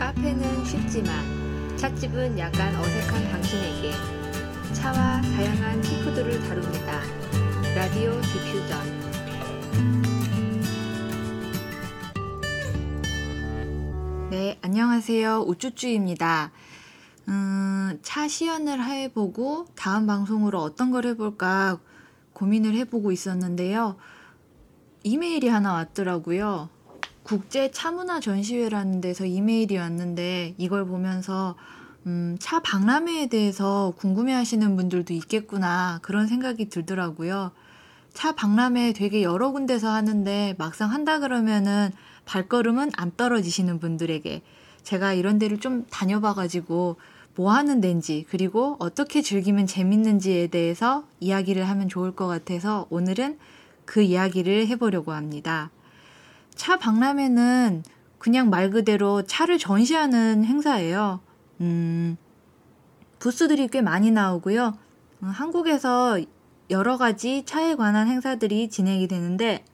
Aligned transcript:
카페는 0.00 0.64
쉽지만 0.64 1.76
찻집은 1.76 2.38
약간 2.38 2.74
어색한 2.74 3.30
당신에게 3.32 3.92
차와 4.72 5.20
다양한 5.20 5.82
티푸드를 5.82 6.40
다룹니다. 6.40 7.02
라디오 7.74 8.18
디퓨전 8.22 9.00
네, 14.30 14.58
안녕하세요. 14.62 15.44
우쭈쭈입니다. 15.46 16.50
음, 17.28 17.98
차 18.00 18.26
시연을 18.26 18.82
해보고 18.82 19.66
다음 19.74 20.06
방송으로 20.06 20.62
어떤 20.62 20.90
걸 20.90 21.04
해볼까 21.04 21.78
고민을 22.32 22.74
해보고 22.74 23.12
있었는데요. 23.12 23.96
이메일이 25.02 25.48
하나 25.48 25.74
왔더라고요. 25.74 26.70
국제 27.22 27.70
차문화 27.70 28.20
전시회라는 28.20 29.00
데서 29.00 29.24
이메일이 29.26 29.76
왔는데 29.76 30.54
이걸 30.58 30.86
보면서 30.86 31.54
음, 32.06 32.36
차 32.40 32.60
박람회에 32.60 33.28
대해서 33.28 33.92
궁금해 33.96 34.32
하시는 34.32 34.76
분들도 34.76 35.12
있겠구나 35.12 35.98
그런 36.02 36.26
생각이 36.26 36.68
들더라고요. 36.68 37.52
차 38.12 38.32
박람회 38.34 38.94
되게 38.94 39.22
여러 39.22 39.52
군데서 39.52 39.88
하는데 39.88 40.54
막상 40.58 40.90
한다 40.90 41.20
그러면은 41.20 41.90
발걸음은 42.24 42.90
안 42.96 43.12
떨어지시는 43.16 43.78
분들에게 43.78 44.42
제가 44.82 45.12
이런 45.12 45.38
데를 45.38 45.58
좀 45.58 45.86
다녀봐가지고 45.90 46.96
뭐 47.36 47.52
하는 47.52 47.80
데인지 47.80 48.26
그리고 48.28 48.76
어떻게 48.78 49.22
즐기면 49.22 49.66
재밌는지에 49.66 50.48
대해서 50.48 51.04
이야기를 51.20 51.68
하면 51.68 51.88
좋을 51.88 52.12
것 52.16 52.26
같아서 52.26 52.86
오늘은 52.90 53.38
그 53.84 54.02
이야기를 54.02 54.66
해보려고 54.68 55.12
합니다. 55.12 55.70
차 56.60 56.76
박람회는 56.78 57.84
그냥 58.18 58.50
말 58.50 58.68
그대로 58.68 59.22
차를 59.22 59.56
전시하는 59.56 60.44
행사예요. 60.44 61.20
음, 61.62 62.18
부스들이 63.18 63.66
꽤 63.68 63.80
많이 63.80 64.10
나오고요. 64.10 64.74
음, 65.22 65.26
한국에서 65.26 66.20
여러 66.68 66.98
가지 66.98 67.46
차에 67.46 67.76
관한 67.76 68.08
행사들이 68.08 68.68
진행이 68.68 69.08
되는데, 69.08 69.64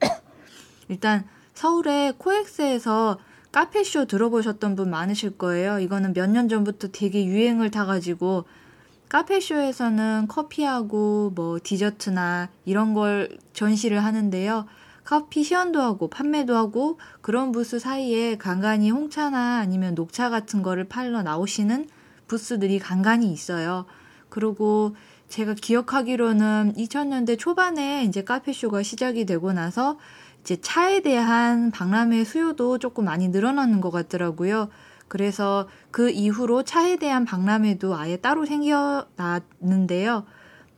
일단 0.90 1.24
서울의 1.54 2.16
코엑스에서 2.18 3.18
카페쇼 3.50 4.04
들어보셨던 4.04 4.76
분 4.76 4.90
많으실 4.90 5.38
거예요. 5.38 5.78
이거는 5.78 6.12
몇 6.12 6.28
년 6.28 6.46
전부터 6.46 6.88
되게 6.88 7.24
유행을 7.24 7.70
타가지고 7.70 8.44
카페쇼에서는 9.08 10.26
커피하고 10.28 11.32
뭐 11.34 11.58
디저트나 11.62 12.50
이런 12.66 12.92
걸 12.92 13.30
전시를 13.54 14.04
하는데요. 14.04 14.66
커피 15.04 15.42
시연도 15.42 15.80
하고 15.80 16.08
판매도 16.08 16.56
하고 16.56 16.98
그런 17.20 17.52
부스 17.52 17.78
사이에 17.78 18.36
간간히 18.36 18.90
홍차나 18.90 19.58
아니면 19.58 19.94
녹차 19.94 20.30
같은 20.30 20.62
거를 20.62 20.84
팔러 20.84 21.22
나오시는 21.22 21.88
부스들이 22.28 22.78
간간히 22.78 23.32
있어요. 23.32 23.84
그리고 24.28 24.94
제가 25.28 25.54
기억하기로는 25.54 26.74
2000년대 26.76 27.38
초반에 27.38 28.04
이제 28.04 28.22
카페쇼가 28.22 28.82
시작이 28.82 29.24
되고 29.24 29.52
나서 29.52 29.98
이제 30.42 30.56
차에 30.60 31.00
대한 31.00 31.70
박람회 31.70 32.24
수요도 32.24 32.78
조금 32.78 33.04
많이 33.04 33.28
늘어나는 33.28 33.80
것 33.80 33.90
같더라고요. 33.90 34.68
그래서 35.08 35.68
그 35.90 36.10
이후로 36.10 36.62
차에 36.64 36.96
대한 36.96 37.24
박람회도 37.24 37.94
아예 37.94 38.16
따로 38.16 38.46
생겨났는데요. 38.46 40.24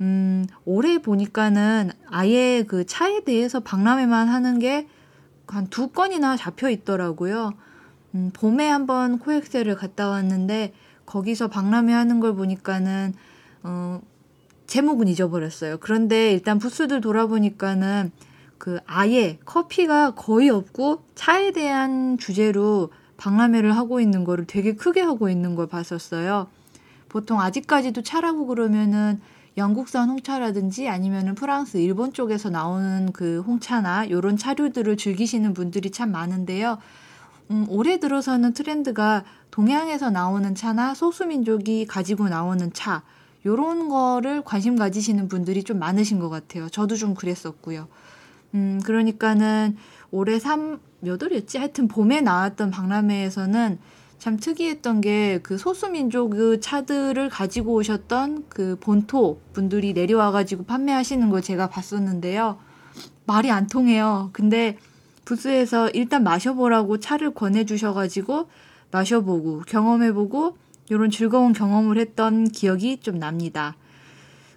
음, 0.01 0.47
올해 0.65 0.99
보니까는 0.99 1.91
아예 2.09 2.65
그 2.67 2.85
차에 2.87 3.25
대해서 3.25 3.61
박람회만 3.61 4.29
하는 4.29 4.59
게 4.59 4.87
한 5.47 5.69
두 5.69 5.89
건이나 5.89 6.37
잡혀 6.37 6.71
있더라고요. 6.71 7.53
음, 8.15 8.31
봄에 8.33 8.69
한번 8.69 9.19
코엑스를 9.19 9.75
갔다 9.77 10.09
왔는데 10.09 10.73
거기서 11.07 11.49
박람회 11.49 11.93
하는 11.93 12.21
걸 12.21 12.35
보니까는 12.35 13.15
어, 13.63 14.01
제목은 14.67 15.09
잊어버렸어요. 15.09 15.79
그런데 15.79 16.33
일단 16.33 16.59
부스들 16.59 17.01
돌아보니까는 17.01 18.11
그 18.59 18.79
아예 18.87 19.39
커피가 19.45 20.15
거의 20.15 20.49
없고 20.49 21.05
차에 21.15 21.53
대한 21.53 22.17
주제로 22.19 22.91
박람회를 23.17 23.77
하고 23.77 24.01
있는 24.01 24.25
거를 24.25 24.47
되게 24.47 24.75
크게 24.75 25.01
하고 25.03 25.29
있는 25.29 25.55
걸 25.55 25.67
봤었어요. 25.67 26.49
보통 27.09 27.41
아직까지도 27.41 28.03
차라고 28.03 28.47
그러면은 28.47 29.21
영국산 29.57 30.11
홍차라든지 30.11 30.89
아니면은 30.89 31.35
프랑스, 31.35 31.77
일본 31.77 32.13
쪽에서 32.13 32.51
나오는 32.51 33.13
그 33.13 33.41
홍차나 33.41 34.11
요런 34.11 34.37
차류들을 34.37 34.97
즐기시는 34.97 35.55
분들이 35.55 35.91
참 35.91 36.11
많은데요. 36.11 36.79
음, 37.51 37.67
올해 37.69 38.01
들어서는 38.01 38.53
트렌드가 38.53 39.25
동양에서 39.51 40.11
나오는 40.11 40.55
차나 40.55 40.95
소수민족이 40.95 41.87
가지고 41.87 42.29
나오는 42.29 42.73
차, 42.73 43.03
요런 43.47 43.89
거를 43.89 44.43
관심 44.43 44.77
가지시는 44.77 45.29
분들이 45.29 45.63
좀 45.63 45.79
많으신 45.79 46.19
것 46.19 46.31
같아요. 46.31 46.69
저도 46.69 46.97
좀 46.97 47.15
그랬었고요. 47.15 47.87
음, 48.55 48.81
그러니까는 48.85 49.77
올해 50.11 50.39
3, 50.39 50.81
몇 51.01 51.23
월이었지? 51.23 51.59
하여튼 51.59 51.87
봄에 51.87 52.23
나왔던 52.23 52.71
박람회에서는 52.71 53.79
참 54.19 54.39
특이했던 54.39 55.01
게 55.01 55.41
그 55.43 55.59
소수민족 55.59 56.31
그 56.31 56.61
차들을 56.61 57.29
가지고 57.29 57.75
오셨던 57.75 58.45
그 58.49 58.77
본토 58.81 59.41
분들이 59.53 59.93
내려와가지고 59.93 60.65
판매하시는 60.65 61.29
걸 61.31 61.43
제가 61.43 61.69
봤었는데요. 61.69 62.59
말이 63.27 63.51
안 63.51 63.67
통해요. 63.67 64.31
근데 64.33 64.79
부스에서 65.25 65.91
일단 65.91 66.23
마셔보라고 66.23 66.99
차를 66.99 67.35
권해주셔가지고 67.35 68.49
마셔보고 68.91 69.63
경험해보고 69.67 70.57
이런 70.91 71.11
즐거운 71.11 71.53
경험을 71.53 71.99
했던 71.99 72.49
기억이 72.49 72.99
좀 73.01 73.19
납니다. 73.19 73.77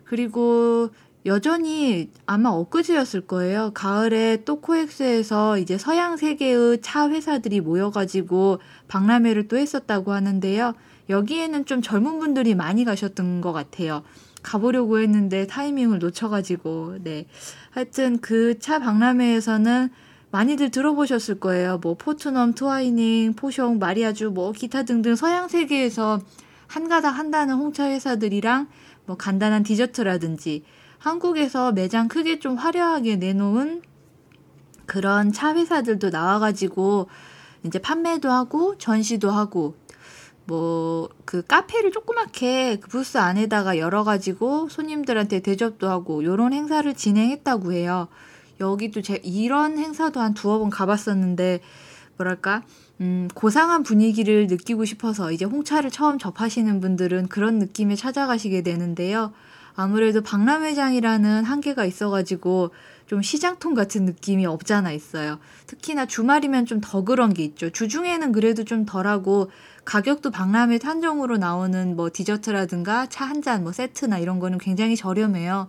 그리고 0.04 0.90
여전히 1.28 2.10
아마 2.26 2.50
엊그제였을 2.50 3.28
거예요. 3.28 3.72
가을에 3.74 4.44
또 4.46 4.62
코엑스에서 4.62 5.58
이제 5.58 5.78
서양 5.78 6.16
세계의 6.16 6.80
차 6.82 7.10
회사들이 7.10 7.60
모여가지고 7.60 8.60
박람회를 8.88 9.50
또 9.50 9.58
했었다고 9.58 10.14
하는데요. 10.14 10.74
여기에는 11.10 11.66
좀 11.66 11.82
젊은 11.82 12.20
분들이 12.20 12.56
많이 12.56 12.86
가셨던 12.86 13.42
것 13.42 13.52
같아요. 13.52 14.04
가보려고 14.42 15.00
했는데 15.00 15.46
타이밍을 15.48 16.00
놓쳐가지고, 16.00 17.00
네. 17.04 17.26
하여튼 17.72 18.20
그 18.20 18.58
차 18.60 18.80
박람회에서는 18.80 19.90
많이들 20.32 20.72
들어보셨을 20.72 21.40
거예요. 21.42 21.80
뭐 21.82 21.96
포트넘, 21.96 22.54
트와이닝, 22.54 23.34
포숑, 23.34 23.80
마리아주, 23.80 24.30
뭐 24.32 24.54
기타 24.54 24.84
등등 24.84 25.16
서양 25.16 25.50
세계에서 25.50 26.22
한 26.68 26.88
가닥 26.88 27.18
한다는 27.18 27.56
홍차 27.56 27.90
회사들이랑 27.90 28.68
뭐 29.06 29.18
간단한 29.18 29.64
디저트라든지 29.64 30.64
한국에서 31.00 31.72
매장 31.72 32.08
크게 32.08 32.40
좀 32.40 32.56
화려하게 32.56 33.18
내놓은 33.18 33.82
그런 34.86 35.32
차 35.32 35.54
회사들도 35.54 36.10
나와가지고 36.10 37.08
이제 37.64 37.80
판매도 37.80 38.32
하고 38.32 38.78
전시도 38.78 39.32
하고 39.32 39.76
뭐 40.46 40.98
그 41.28 41.42
카페를 41.46 41.92
조그맣게 41.92 42.80
그 42.80 42.88
부스 42.88 43.18
안에다가 43.18 43.78
열어가지고 43.78 44.70
손님들한테 44.70 45.42
대접도 45.42 45.90
하고 45.90 46.24
요런 46.24 46.54
행사를 46.54 46.92
진행했다고 46.94 47.74
해요. 47.74 48.08
여기도 48.62 49.02
제 49.02 49.20
이런 49.26 49.78
행사도 49.78 50.22
한 50.22 50.34
두어 50.34 50.58
번 50.58 50.70
가봤었는데 50.70 51.60
뭐랄까 52.16 52.64
음, 53.02 53.28
고상한 53.36 53.84
분위기를 53.84 54.48
느끼고 54.48 54.86
싶어서 54.86 55.34
이제 55.34 55.44
홍차를 55.44 55.92
처음 55.92 56.18
접하시는 56.18 56.80
분들은 56.80 57.28
그런 57.28 57.60
느낌에 57.60 57.96
찾아가시게 57.96 58.64
되는데요. 58.64 59.34
아무래도 59.78 60.22
박람회장이라는 60.22 61.44
한계가 61.46 61.86
있어가지고 61.86 62.72
좀 63.06 63.22
시장통 63.22 63.76
같은 63.76 64.06
느낌이 64.06 64.46
없잖아 64.46 64.92
있어요. 64.92 65.38
특히나 65.68 66.08
주말이면 66.08 66.66
좀 66.66 66.82
더 66.82 67.04
그런 67.04 67.32
게 67.34 67.44
있죠. 67.44 67.70
주중에는 67.70 68.32
그래도 68.32 68.64
좀 68.64 68.86
덜하고 68.86 69.52
가격도 69.86 70.32
박람회 70.32 70.80
한정으로 70.84 71.38
나오는 71.38 71.96
뭐 71.96 72.10
디저트라든가 72.12 73.06
차 73.08 73.26
한 73.26 73.42
잔, 73.44 73.64
뭐 73.64 73.72
세트나 73.72 74.18
이런 74.18 74.40
거는 74.40 74.58
굉장히 74.58 74.96
저렴해요. 74.96 75.68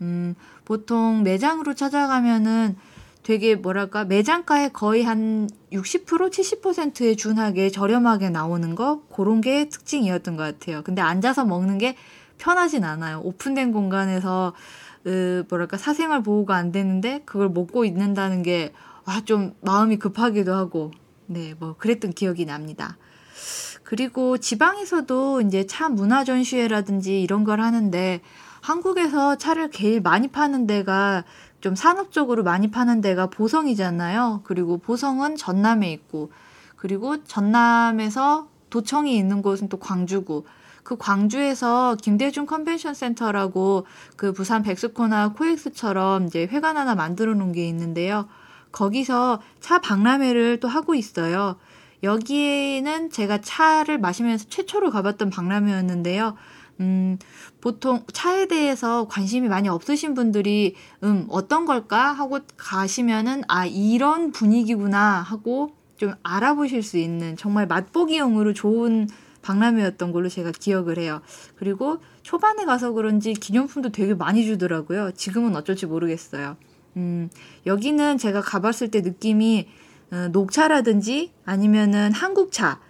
음, 0.00 0.34
보통 0.64 1.22
매장으로 1.24 1.74
찾아가면은 1.74 2.76
되게 3.22 3.54
뭐랄까 3.56 4.04
매장가에 4.04 4.68
거의 4.68 5.02
한 5.02 5.48
60% 5.72 6.30
70%에 6.30 7.16
준하게 7.16 7.70
저렴하게 7.70 8.30
나오는 8.30 8.74
거 8.74 9.02
그런 9.14 9.40
게 9.40 9.68
특징이었던 9.68 10.36
것 10.36 10.42
같아요. 10.44 10.82
근데 10.82 11.02
앉아서 11.02 11.44
먹는 11.44 11.78
게 11.78 11.96
편하진 12.40 12.84
않아요. 12.84 13.20
오픈된 13.22 13.72
공간에서 13.72 14.54
으, 15.06 15.44
뭐랄까 15.48 15.76
사생활 15.76 16.22
보호가 16.22 16.56
안 16.56 16.72
되는데 16.72 17.22
그걸 17.24 17.48
먹고 17.48 17.84
있는다는 17.84 18.42
게 18.42 18.72
아, 19.04 19.22
좀 19.24 19.54
마음이 19.60 19.98
급하기도 19.98 20.52
하고 20.52 20.90
네, 21.26 21.54
뭐 21.58 21.76
그랬던 21.78 22.12
기억이 22.12 22.44
납니다. 22.44 22.96
그리고 23.84 24.38
지방에서도 24.38 25.40
이제 25.42 25.66
차 25.66 25.88
문화 25.88 26.24
전시회라든지 26.24 27.22
이런 27.22 27.44
걸 27.44 27.60
하는데 27.60 28.20
한국에서 28.60 29.36
차를 29.36 29.70
제일 29.70 30.00
많이 30.00 30.28
파는 30.28 30.66
데가 30.66 31.24
좀 31.60 31.74
산업적으로 31.74 32.42
많이 32.42 32.70
파는 32.70 33.00
데가 33.00 33.26
보성이잖아요. 33.28 34.42
그리고 34.44 34.78
보성은 34.78 35.36
전남에 35.36 35.90
있고 35.92 36.30
그리고 36.76 37.22
전남에서 37.24 38.48
도청이 38.70 39.16
있는 39.16 39.42
곳은 39.42 39.68
또 39.68 39.78
광주고 39.78 40.46
그 40.82 40.96
광주에서 40.96 41.96
김대중 42.00 42.46
컨벤션 42.46 42.94
센터라고 42.94 43.86
그 44.16 44.32
부산 44.32 44.62
백스코나 44.62 45.32
코엑스처럼 45.34 46.26
이제 46.26 46.48
회관 46.50 46.76
하나 46.76 46.94
만들어 46.94 47.34
놓은 47.34 47.52
게 47.52 47.68
있는데요. 47.68 48.28
거기서 48.72 49.40
차 49.60 49.80
박람회를 49.80 50.60
또 50.60 50.68
하고 50.68 50.94
있어요. 50.94 51.56
여기에는 52.02 53.10
제가 53.10 53.40
차를 53.42 53.98
마시면서 53.98 54.46
최초로 54.48 54.90
가봤던 54.90 55.30
박람회였는데요. 55.30 56.36
음, 56.80 57.18
보통 57.60 58.04
차에 58.10 58.46
대해서 58.46 59.06
관심이 59.06 59.48
많이 59.48 59.68
없으신 59.68 60.14
분들이, 60.14 60.74
음, 61.02 61.26
어떤 61.28 61.66
걸까? 61.66 62.12
하고 62.12 62.38
가시면은, 62.56 63.42
아, 63.48 63.66
이런 63.66 64.32
분위기구나 64.32 65.20
하고 65.20 65.72
좀 66.00 66.14
알아보실 66.22 66.82
수 66.82 66.96
있는 66.96 67.36
정말 67.36 67.66
맛보기용으로 67.66 68.54
좋은 68.54 69.06
박람회였던 69.42 70.12
걸로 70.12 70.30
제가 70.30 70.50
기억을 70.50 70.98
해요. 70.98 71.20
그리고 71.56 71.98
초반에 72.22 72.64
가서 72.64 72.92
그런지 72.92 73.34
기념품도 73.34 73.90
되게 73.90 74.14
많이 74.14 74.46
주더라고요. 74.46 75.10
지금은 75.12 75.54
어쩔지 75.56 75.84
모르겠어요. 75.84 76.56
음, 76.96 77.28
여기는 77.66 78.16
제가 78.16 78.40
가봤을 78.40 78.90
때 78.90 79.02
느낌이 79.02 79.68
어, 80.10 80.28
녹차라든지 80.32 81.32
아니면은 81.44 82.12
한국차 82.12 82.80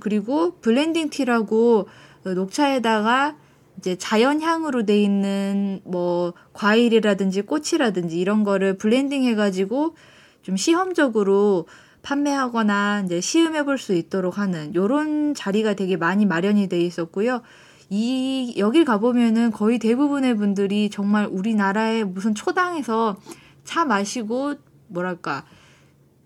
그리고 0.00 0.58
블렌딩 0.58 1.10
티라고 1.10 1.86
어, 2.26 2.28
녹차에다가 2.28 3.36
이제 3.78 3.94
자연향으로 3.94 4.84
돼 4.84 5.00
있는 5.00 5.80
뭐 5.84 6.32
과일이라든지 6.54 7.42
꽃이라든지 7.42 8.18
이런 8.18 8.42
거를 8.42 8.76
블렌딩 8.76 9.22
해가지고 9.22 9.94
좀 10.42 10.56
시험적으로 10.56 11.66
판매하거나 12.02 13.02
이제 13.06 13.20
시음해 13.20 13.64
볼 13.64 13.78
수 13.78 13.94
있도록 13.94 14.38
하는 14.38 14.74
요런 14.74 15.34
자리가 15.34 15.74
되게 15.74 15.96
많이 15.96 16.26
마련이 16.26 16.68
돼 16.68 16.80
있었고요. 16.80 17.42
이 17.90 18.54
여길 18.58 18.84
가보면은 18.84 19.50
거의 19.50 19.78
대부분의 19.78 20.36
분들이 20.36 20.90
정말 20.90 21.26
우리나라의 21.26 22.04
무슨 22.04 22.34
초당에서 22.34 23.16
차 23.64 23.84
마시고 23.84 24.54
뭐랄까 24.88 25.44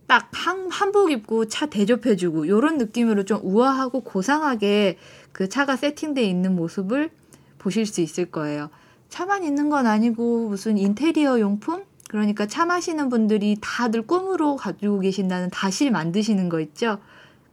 딱 0.07 0.29
한, 0.33 0.69
한복 0.71 1.11
입고 1.11 1.47
차 1.47 1.67
대접해주고 1.67 2.49
요런 2.49 2.79
느낌으로 2.79 3.25
좀 3.25 3.41
우아하고 3.43 4.01
고상하게 4.01 4.99
그 5.33 5.49
차가 5.49 5.77
세팅돼 5.77 6.23
있는 6.23 6.55
모습을 6.55 7.11
보실 7.59 7.87
수 7.87 8.01
있을 8.01 8.27
거예요. 8.31 8.71
차만 9.09 9.45
있는 9.45 9.69
건 9.69 9.87
아니고 9.87 10.49
무슨 10.49 10.77
인테리어 10.77 11.39
용품 11.39 11.85
그러니까 12.13 12.45
차 12.45 12.67
마시는 12.67 13.09
분들이 13.09 13.57
다들 13.59 14.03
꿈으로 14.03 14.57
가지고 14.57 15.01
계신다는 15.01 15.49
다실 15.49 15.91
만드시는 15.91 16.51
거 16.51 16.61
있죠? 16.61 16.99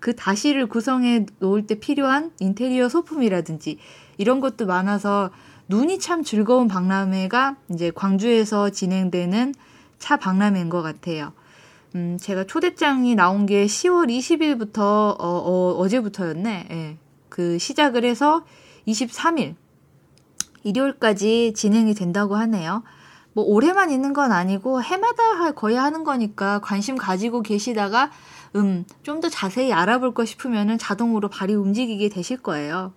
그 0.01 0.17
다실을 0.17 0.67
구성해 0.67 1.25
놓을 1.39 1.65
때 1.65 1.75
필요한 1.75 2.31
인테리어 2.41 2.89
소품이라든지 2.89 3.77
이런 4.17 4.41
것도 4.41 4.65
많아서 4.65 5.29
눈이 5.69 6.00
참 6.00 6.23
즐거운 6.23 6.67
박람회가 6.67 7.56
이제 7.71 7.89
광주에서 7.95 8.69
진행되는 8.69 9.56
차 9.97 10.17
박람회인 10.17 10.67
것 10.67 10.81
같아요. 10.81 11.31
음, 11.95 12.17
제가 12.19 12.44
초대장이 12.44 13.15
나온 13.15 13.45
게 13.45 13.65
10월 13.65 14.09
20일부터, 14.09 14.79
어, 14.79 15.15
어, 15.19 15.75
어제부터였네. 15.79 16.67
예. 16.69 16.97
그 17.29 17.57
시작을 17.57 18.03
해서 18.03 18.45
23일, 18.88 19.55
일요일까지 20.63 21.53
진행이 21.55 21.94
된다고 21.94 22.35
하네요. 22.35 22.83
뭐 23.33 23.45
올해만 23.45 23.91
있는 23.91 24.13
건 24.13 24.31
아니고 24.31 24.81
해마다 24.81 25.51
거의 25.51 25.75
하는 25.77 26.03
거니까 26.03 26.59
관심 26.59 26.97
가지고 26.97 27.41
계시다가 27.41 28.11
음, 28.55 28.85
좀 29.03 29.21
더 29.21 29.29
자세히 29.29 29.71
알아볼 29.73 30.13
거 30.13 30.25
싶으면은 30.25 30.77
자동으로 30.77 31.29
발이 31.29 31.53
움직이게 31.53 32.09
되실 32.09 32.37
거예요. 32.37 32.93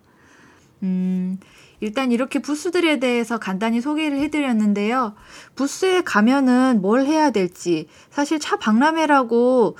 음, 0.81 1.37
일단 1.79 2.11
이렇게 2.11 2.39
부스들에 2.39 2.99
대해서 2.99 3.37
간단히 3.37 3.81
소개를 3.81 4.19
해드렸는데요. 4.19 5.15
부스에 5.55 6.01
가면은 6.01 6.79
뭘 6.81 7.05
해야 7.05 7.29
될지, 7.31 7.87
사실 8.09 8.39
차 8.39 8.57
박람회라고 8.57 9.77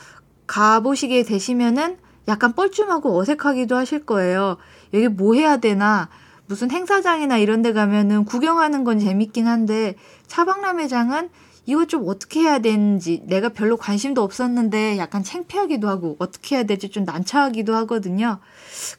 가보시게 0.48 1.24
되시면은 1.24 1.98
약간 2.28 2.54
뻘쭘하고 2.54 3.18
어색하기도 3.18 3.76
하실 3.76 4.06
거예요. 4.06 4.58
여기 4.94 5.08
뭐 5.08 5.34
해야 5.34 5.58
되나, 5.58 6.10
무슨 6.46 6.72
행사장이나 6.72 7.38
이런 7.38 7.62
데 7.62 7.74
가면은 7.74 8.26
구경하는 8.26 8.84
건 8.84 9.00
재밌긴 9.00 9.48
한데 9.48 9.96
차박람회장은 10.28 11.30
이거 11.66 11.86
좀 11.86 12.04
어떻게 12.08 12.42
해야 12.42 12.60
되는지 12.60 13.24
내가 13.26 13.50
별로 13.50 13.78
관심도 13.78 14.22
없었는데 14.22 14.98
약간 14.98 15.24
창피하기도 15.24 15.88
하고 15.88 16.18
어떻게 16.20 16.56
해야 16.56 16.64
될지 16.64 16.90
좀 16.90 17.06
난처하기도 17.06 17.74
하거든요. 17.76 18.40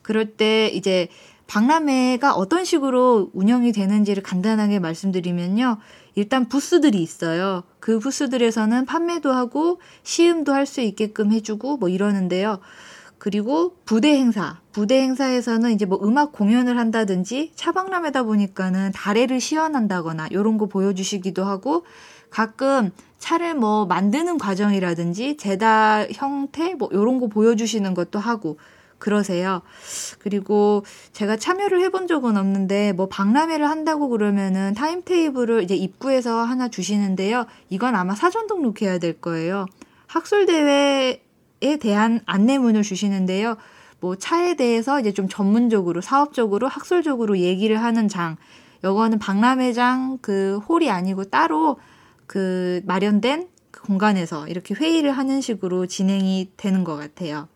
그럴 0.03 0.33
때 0.37 0.69
이제 0.69 1.09
박람회가 1.47 2.35
어떤 2.35 2.65
식으로 2.65 3.31
운영이 3.35 3.73
되는지를 3.73 4.23
간단하게 4.23 4.79
말씀드리면요. 4.79 5.77
일단 6.15 6.49
부스들이 6.49 7.03
있어요. 7.03 7.65
그 7.81 7.99
부스들에서는 7.99 8.87
판매도 8.87 9.31
하고 9.31 9.79
시음도 10.03 10.55
할 10.55 10.65
수 10.65 10.81
있게끔 10.81 11.33
해주고 11.33 11.77
뭐 11.77 11.91
이러는데요. 11.91 12.61
그리고 13.25 13.75
부대 13.87 14.11
행사. 14.11 14.61
부대 14.71 15.01
행사에서는 15.01 15.73
이제 15.73 15.87
뭐 15.87 15.99
음악 16.03 16.33
공연을 16.33 16.77
한다든지 16.77 17.53
차박람회다 17.55 18.25
보니까는 18.25 18.93
다래를 18.95 19.41
시연한다거나 19.41 20.29
요런 20.31 20.59
거 20.59 20.67
보여주시기도 20.67 21.43
하고 21.43 21.87
가끔 22.29 22.91
차를 23.19 23.55
뭐 23.55 23.87
만드는 23.87 24.37
과정이라든지 24.37 25.39
제다 25.39 26.05
형태 26.13 26.75
뭐 26.75 26.91
요런 26.93 27.19
거 27.19 27.29
보여주시는 27.29 27.95
것도 27.95 28.19
하고 28.19 28.59
그러세요. 28.99 29.63
그리고 30.19 30.85
제가 31.13 31.39
참여를 31.39 31.81
해본 31.81 32.09
적은 32.09 32.37
없는데 32.37 32.93
뭐 32.93 33.09
박람회를 33.09 33.71
한다고 33.71 34.11
그러면은 34.11 34.75
타임테이블을 34.75 35.63
이제 35.63 35.75
입구에서 35.75 36.45
하나 36.45 36.69
주시는데요. 36.69 37.47
이건 37.71 37.95
아마 37.95 38.15
사전 38.15 38.47
등록해야 38.49 38.99
될 38.99 39.19
거예요. 39.19 39.65
학술대회 40.09 41.25
에 41.63 41.77
대한 41.77 42.21
안내문을 42.27 42.83
주시는데요. 42.83 43.57
뭐 44.01 44.17
차에 44.17 44.55
대해서 44.55 45.01
이제 45.01 45.13
좀 45.13 45.29
전문적으로 45.29 46.01
사업적으로 46.01 46.69
학술적으로 46.69 47.39
얘기를 47.39 47.83
하는 47.83 48.09
장. 48.09 48.37
요거는 48.85 49.19
박람회장 49.19 50.19
그 50.21 50.59
홀이 50.69 50.91
아니고 50.91 51.25
따로 51.25 51.79
그 52.27 52.83
마련된 52.85 53.49
그 53.71 53.83
공간에서 53.83 54.47
이렇게 54.47 54.75
회의를 54.75 55.13
하는 55.13 55.41
식으로 55.41 55.87
진행이 55.87 56.51
되는 56.57 56.85
것 56.85 56.97
같아요. 56.97 57.49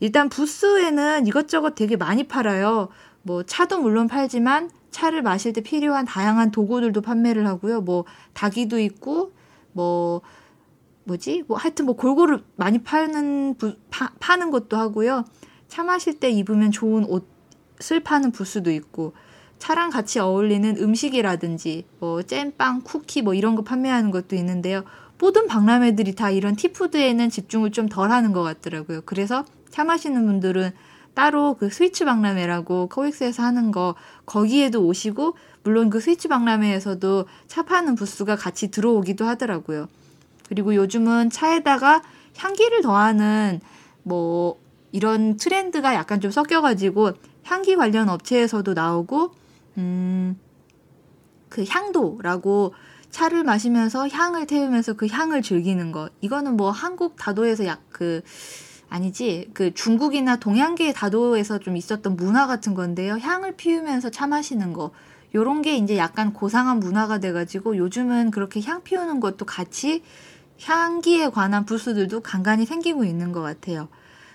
일단 0.00 0.28
부스에는 0.28 1.26
이것저것 1.26 1.74
되게 1.74 1.96
많이 1.96 2.24
팔아요. 2.24 2.88
뭐 3.22 3.42
차도 3.42 3.80
물론 3.80 4.06
팔지만 4.06 4.70
차를 4.90 5.22
마실 5.22 5.52
때 5.54 5.62
필요한 5.62 6.04
다양한 6.04 6.50
도구들도 6.50 7.00
판매를 7.00 7.46
하고요. 7.46 7.80
뭐 7.80 8.04
닭이도 8.34 8.78
있고 8.80 9.32
뭐 9.72 10.20
뭐지? 11.04 11.44
뭐 11.46 11.56
하여튼 11.56 11.86
뭐 11.86 11.96
골고루 11.96 12.40
많이 12.56 12.82
파는 12.82 13.56
부, 13.58 13.74
파, 13.90 14.10
파는 14.20 14.50
것도 14.50 14.76
하고요. 14.76 15.24
차 15.68 15.84
마실 15.84 16.18
때 16.18 16.30
입으면 16.30 16.70
좋은 16.70 17.04
옷을 17.04 18.00
파는 18.00 18.32
부스도 18.32 18.70
있고 18.70 19.12
차랑 19.58 19.90
같이 19.90 20.18
어울리는 20.18 20.76
음식이라든지 20.76 21.86
뭐 22.00 22.22
잼빵, 22.22 22.82
쿠키 22.82 23.22
뭐 23.22 23.34
이런 23.34 23.54
거 23.54 23.62
판매하는 23.62 24.10
것도 24.10 24.36
있는데요. 24.36 24.84
모든 25.18 25.46
박람회들이 25.46 26.14
다 26.14 26.30
이런 26.30 26.56
티푸드에는 26.56 27.30
집중을 27.30 27.70
좀 27.70 27.88
덜 27.88 28.10
하는 28.10 28.32
것 28.32 28.42
같더라고요. 28.42 29.02
그래서 29.04 29.44
차 29.70 29.84
마시는 29.84 30.26
분들은 30.26 30.72
따로 31.14 31.54
그 31.54 31.70
스위치 31.70 32.04
박람회라고 32.04 32.88
코엑스에서 32.88 33.42
하는 33.42 33.70
거 33.70 33.94
거기에도 34.26 34.84
오시고 34.84 35.36
물론 35.62 35.88
그 35.88 36.00
스위치 36.00 36.28
박람회에서도 36.28 37.26
차 37.46 37.62
파는 37.62 37.94
부스가 37.94 38.36
같이 38.36 38.70
들어오기도 38.70 39.24
하더라고요. 39.24 39.88
그리고 40.48 40.74
요즘은 40.74 41.30
차에다가 41.30 42.02
향기를 42.36 42.82
더하는 42.82 43.60
뭐 44.02 44.58
이런 44.92 45.36
트렌드가 45.36 45.94
약간 45.94 46.20
좀 46.20 46.30
섞여가지고 46.30 47.12
향기 47.44 47.76
관련 47.76 48.08
업체에서도 48.08 48.74
나오고 48.74 49.32
음 49.78 50.36
그 51.54 51.64
향도라고 51.68 52.74
차를 53.10 53.44
마시면서 53.44 54.08
향을 54.08 54.46
태우면서 54.46 54.94
그 54.94 55.06
향을 55.06 55.40
즐기는 55.40 55.92
거. 55.92 56.08
이거는 56.20 56.56
뭐 56.56 56.72
한국 56.72 57.14
다도에서 57.16 57.64
약 57.66 57.80
그 57.90 58.22
아니지? 58.88 59.50
그 59.54 59.72
중국이나 59.72 60.36
동양계 60.36 60.92
다도에서 60.92 61.58
좀 61.58 61.76
있었던 61.76 62.16
문화 62.16 62.46
같은 62.46 62.74
건데요. 62.74 63.18
향을 63.18 63.56
피우면서 63.56 64.10
차 64.10 64.26
마시는 64.26 64.72
거. 64.72 64.90
요런 65.34 65.62
게 65.62 65.76
이제 65.76 65.96
약간 65.96 66.32
고상한 66.32 66.80
문화가 66.80 67.18
돼가지고 67.18 67.76
요즘은 67.76 68.30
그렇게 68.30 68.60
향 68.62 68.82
피우는 68.82 69.20
것도 69.20 69.46
같이 69.46 70.02
향기에 70.62 71.30
관한 71.30 71.64
부스들도 71.64 72.20
간간히 72.20 72.66
생기고 72.66 73.04
있는 73.04 73.32
것 73.32 73.42
같아요. 73.42 73.88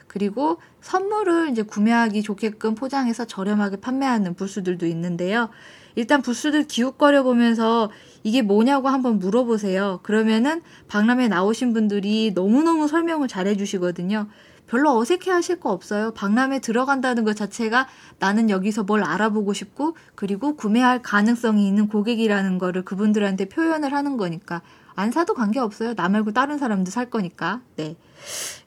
그리고 0.08 0.60
선물을 0.82 1.50
이제 1.52 1.62
구매하기 1.62 2.24
좋게끔 2.24 2.76
포장해서 2.76 3.26
저렴하게 3.26 3.78
판매하는 3.78 4.34
부스들도 4.34 4.86
있는데요. 4.88 5.50
일단 5.96 6.22
부스들 6.22 6.68
기웃거려 6.68 7.24
보면서 7.24 7.92
이게 8.24 8.42
뭐냐고 8.42 8.90
한번 8.90 9.20
물어보세요. 9.20 10.00
그러면은 10.04 10.62
박람회 10.88 11.28
나오신 11.28 11.74
분들이 11.74 12.32
너무너무 12.34 12.88
설명을 12.88 13.28
잘 13.28 13.48
해 13.48 13.56
주시거든요. 13.56 14.28
별로 14.70 14.96
어색해 14.98 15.32
하실 15.32 15.60
거 15.60 15.72
없어요. 15.72 16.12
박람회 16.12 16.60
들어간다는 16.60 17.24
것 17.24 17.36
자체가 17.36 17.88
나는 18.20 18.50
여기서 18.52 18.84
뭘 18.84 19.04
알아보고 19.04 19.54
싶고, 19.54 19.98
그리고 20.14 20.56
구매할 20.56 21.02
가능성이 21.02 21.68
있는 21.68 21.88
고객이라는 21.88 22.60
거를 22.60 22.86
그분들한테 22.86 23.50
표현을 23.50 23.94
하는 23.94 24.16
거니까. 24.16 24.62
안 24.96 25.12
사도 25.12 25.34
관계없어요. 25.34 25.96
나 25.96 26.10
말고 26.10 26.34
다른 26.34 26.58
사람도 26.58 26.92
살 26.92 27.10
거니까. 27.10 27.62
네. 27.78 27.96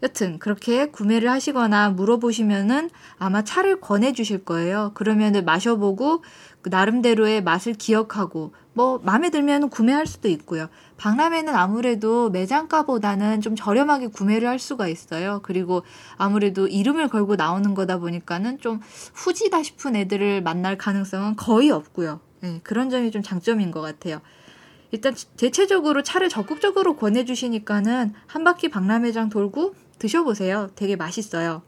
여튼 0.02 0.38
그렇게 0.38 0.86
구매를 0.86 1.30
하시거나 1.30 1.90
물어보시면은 1.90 2.90
아마 3.18 3.44
차를 3.44 3.80
권해 3.80 4.12
주실 4.12 4.44
거예요. 4.44 4.92
그러면은 4.94 5.44
마셔보고 5.44 6.24
그 6.62 6.68
나름대로의 6.68 7.42
맛을 7.42 7.74
기억하고 7.74 8.54
뭐 8.74 9.00
마음에 9.02 9.30
들면 9.30 9.68
구매할 9.68 10.06
수도 10.06 10.28
있고요. 10.28 10.68
박람회는 10.96 11.54
아무래도 11.54 12.30
매장가보다는 12.30 13.40
좀 13.40 13.54
저렴하게 13.54 14.08
구매를 14.08 14.48
할 14.48 14.58
수가 14.58 14.88
있어요. 14.88 15.40
그리고 15.42 15.82
아무래도 16.16 16.66
이름을 16.66 17.08
걸고 17.08 17.36
나오는 17.36 17.74
거다 17.74 17.98
보니까는 17.98 18.60
좀 18.60 18.80
후지다 19.14 19.62
싶은 19.62 19.96
애들을 19.96 20.42
만날 20.42 20.78
가능성은 20.78 21.36
거의 21.36 21.70
없고요. 21.70 22.20
네, 22.40 22.60
그런 22.62 22.88
점이 22.88 23.10
좀 23.10 23.22
장점인 23.22 23.70
것 23.70 23.80
같아요. 23.80 24.20
일단 24.90 25.14
대체적으로 25.36 26.02
차를 26.02 26.28
적극적으로 26.28 26.96
권해주시니까는 26.96 28.12
한 28.26 28.44
바퀴 28.44 28.68
박람회장 28.68 29.28
돌고 29.30 29.74
드셔보세요. 29.98 30.70
되게 30.74 30.96
맛있어요. 30.96 31.62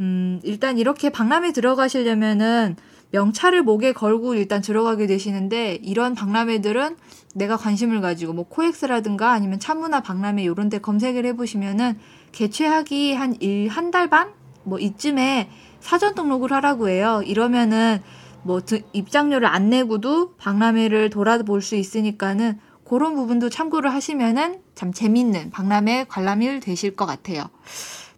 음, 0.00 0.40
일단 0.42 0.78
이렇게 0.78 1.10
박람회 1.10 1.52
들어가시려면은 1.52 2.76
명찰을 3.12 3.62
목에 3.62 3.92
걸고 3.92 4.34
일단 4.34 4.60
들어가게 4.60 5.06
되시는데 5.06 5.78
이런 5.82 6.14
박람회들은 6.14 6.96
내가 7.34 7.56
관심을 7.56 8.00
가지고 8.00 8.32
뭐 8.32 8.46
코엑스라든가 8.48 9.32
아니면 9.32 9.60
차문화 9.60 10.00
박람회 10.00 10.42
이런 10.42 10.68
데 10.68 10.78
검색을 10.78 11.24
해보시면은 11.26 11.98
개최하기 12.32 13.14
한 13.14 13.36
일, 13.40 13.68
한 13.68 13.90
달 13.90 14.08
반? 14.10 14.30
뭐 14.64 14.78
이쯤에 14.78 15.48
사전 15.80 16.14
등록을 16.14 16.52
하라고 16.52 16.88
해요. 16.88 17.22
이러면은 17.24 18.02
뭐 18.42 18.60
입장료를 18.92 19.46
안 19.46 19.70
내고도 19.70 20.34
박람회를 20.36 21.10
돌아볼 21.10 21.62
수 21.62 21.76
있으니까는 21.76 22.58
그런 22.84 23.14
부분도 23.14 23.48
참고를 23.48 23.92
하시면은 23.92 24.60
참 24.74 24.92
재밌는 24.92 25.50
박람회 25.50 26.06
관람일 26.08 26.60
되실 26.60 26.94
것 26.96 27.06
같아요. 27.06 27.44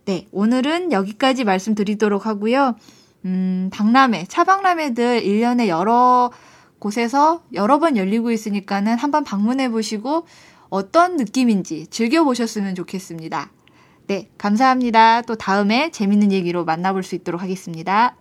네, 0.04 0.26
오늘은 0.33 0.92
여기까지 0.92 1.45
말씀드리도록 1.45 2.26
하고요. 2.26 2.76
음, 3.28 3.68
박람회, 3.70 4.25
차박람회들 4.26 5.23
1년에 5.23 5.68
여러 5.68 6.30
곳에서 6.78 7.42
여러 7.52 7.78
번 7.78 7.99
열리고 7.99 8.30
있으니까는 8.30 8.97
한번 8.97 9.23
방문해 9.23 9.70
보시고 9.70 10.26
어떤 10.70 11.16
느낌인지 11.16 11.88
즐겨보셨으면 11.88 12.75
좋겠습니다. 12.75 13.50
네, 14.06 14.30
감사합니다. 14.38 15.23
또 15.23 15.35
다음에 15.35 15.90
재밌는 15.90 16.32
얘기로 16.32 16.64
만나볼 16.64 17.02
수 17.02 17.14
있도록 17.14 17.42
하겠습니다. 17.42 18.16